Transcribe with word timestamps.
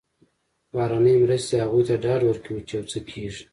بهرنۍ 0.73 1.13
مرستې 1.23 1.55
هغوی 1.63 1.83
ته 1.89 1.95
ډاډ 2.03 2.21
ورکوي 2.25 2.61
چې 2.67 2.73
یو 2.77 2.85
څه 2.91 2.99
کېږي. 3.09 3.43